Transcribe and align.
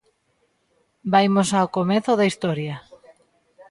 Vaimos 1.11 1.49
ao 1.53 1.67
comezo 1.77 2.11
da 2.19 2.29
historia. 2.29 2.75